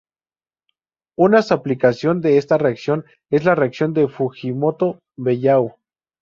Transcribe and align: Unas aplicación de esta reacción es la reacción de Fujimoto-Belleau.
Unas 1.15 1.51
aplicación 1.51 2.21
de 2.21 2.37
esta 2.39 2.57
reacción 2.57 3.05
es 3.29 3.45
la 3.45 3.53
reacción 3.53 3.93
de 3.93 4.07
Fujimoto-Belleau. 4.07 5.75